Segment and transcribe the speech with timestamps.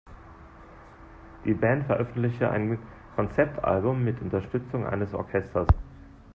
[1.45, 2.79] Die Band veröffentlichte ein
[3.15, 5.67] Konzeptalbum mit Unterstützung eines Orchesters.